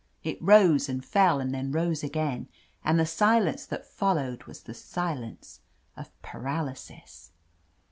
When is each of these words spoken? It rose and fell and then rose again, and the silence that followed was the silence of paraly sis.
It 0.23 0.39
rose 0.41 0.89
and 0.89 1.05
fell 1.05 1.39
and 1.39 1.53
then 1.53 1.71
rose 1.71 2.01
again, 2.03 2.47
and 2.83 2.99
the 2.99 3.05
silence 3.05 3.67
that 3.67 3.85
followed 3.85 4.45
was 4.45 4.63
the 4.63 4.73
silence 4.73 5.59
of 5.95 6.09
paraly 6.23 6.75
sis. 6.75 7.29